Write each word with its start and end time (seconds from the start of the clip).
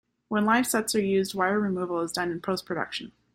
When 0.29 0.45
live 0.45 0.65
sets 0.65 0.95
are 0.95 0.99
used, 0.99 1.35
wire 1.35 1.59
removal 1.59 1.99
is 1.99 2.11
done 2.11 2.31
in 2.31 2.41
post-production. 2.41 3.11